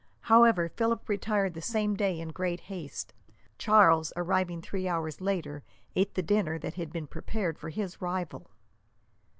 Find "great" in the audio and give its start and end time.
2.29-2.61